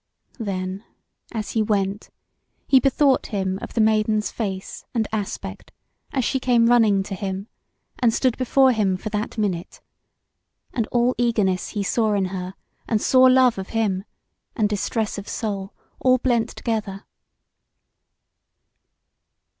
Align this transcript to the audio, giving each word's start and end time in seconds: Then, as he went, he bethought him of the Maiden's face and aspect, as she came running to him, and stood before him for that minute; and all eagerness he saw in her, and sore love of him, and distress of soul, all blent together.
Then, 0.39 0.83
as 1.31 1.51
he 1.51 1.61
went, 1.61 2.09
he 2.67 2.79
bethought 2.79 3.27
him 3.27 3.59
of 3.61 3.75
the 3.75 3.81
Maiden's 3.81 4.31
face 4.31 4.83
and 4.95 5.07
aspect, 5.11 5.71
as 6.11 6.25
she 6.25 6.39
came 6.39 6.65
running 6.65 7.03
to 7.03 7.13
him, 7.13 7.47
and 7.99 8.11
stood 8.11 8.35
before 8.35 8.71
him 8.71 8.97
for 8.97 9.09
that 9.11 9.37
minute; 9.37 9.79
and 10.73 10.87
all 10.87 11.13
eagerness 11.19 11.69
he 11.77 11.83
saw 11.83 12.13
in 12.15 12.25
her, 12.33 12.55
and 12.87 12.99
sore 12.99 13.29
love 13.29 13.59
of 13.59 13.69
him, 13.77 14.03
and 14.55 14.67
distress 14.67 15.19
of 15.19 15.29
soul, 15.29 15.71
all 15.99 16.17
blent 16.17 16.49
together. 16.49 17.05